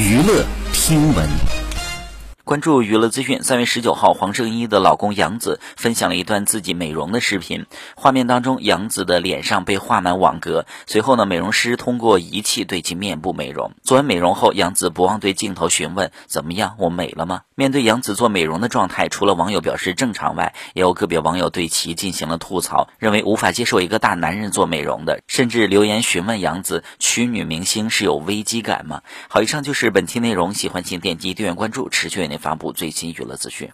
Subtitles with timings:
[0.00, 1.59] 娱乐听闻。
[2.50, 3.44] 关注娱乐资讯。
[3.44, 7.66] 三月十九号，黄圣依的老公杨紫分享了一段自己美容的视频。
[7.94, 10.66] 画面当中，杨紫的脸上被画满网格。
[10.84, 13.74] 随后呢，美容师通过仪器对其面部美容。
[13.84, 16.74] 做完美容后，杨紫不忘对镜头询问：“怎么样？
[16.78, 29.02] 我美了吗？”面对杨紫做美容的状态，除了网友表示正常外，也有个别网友对其进行了吐槽，认为无法接受一个大男人做美容的，甚至留言询问杨紫娶女明星是有危机感吗？
[29.28, 32.39] 好，以上就是本期内容，喜欢请点击订阅关注，持续为您。
[32.40, 33.70] 发布最新娱乐资讯。